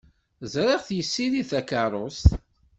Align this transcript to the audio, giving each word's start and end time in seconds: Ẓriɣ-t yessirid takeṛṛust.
Ẓriɣ-t 0.53 0.89
yessirid 0.97 1.47
takeṛṛust. 1.51 2.27